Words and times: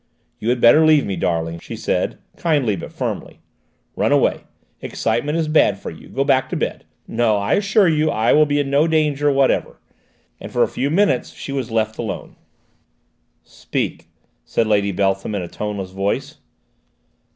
"You 0.39 0.49
had 0.49 0.59
better 0.59 0.83
leave 0.83 1.05
me, 1.05 1.15
darlings," 1.15 1.61
she 1.61 1.75
said, 1.75 2.17
kindly 2.35 2.75
but 2.75 2.91
firmly. 2.91 3.39
"Run 3.95 4.11
away: 4.11 4.45
excitement 4.81 5.37
is 5.37 5.47
bad 5.47 5.77
for 5.77 5.91
you. 5.91 6.07
Go 6.09 6.23
back 6.23 6.49
to 6.49 6.55
bed. 6.55 6.85
No, 7.07 7.37
I 7.37 7.53
assure 7.53 7.87
you 7.87 8.09
I 8.09 8.31
shall 8.33 8.47
be 8.47 8.59
in 8.59 8.71
no 8.71 8.87
danger 8.87 9.31
whatever," 9.31 9.79
and 10.39 10.51
for 10.51 10.63
a 10.63 10.67
few 10.67 10.89
minutes 10.89 11.33
she 11.33 11.51
was 11.51 11.69
left 11.69 11.99
alone. 11.99 12.35
"Speak," 13.43 14.07
said 14.43 14.65
Lady 14.65 14.91
Beltham 14.91 15.35
in 15.35 15.43
a 15.43 15.47
toneless 15.47 15.91
voice. 15.91 16.37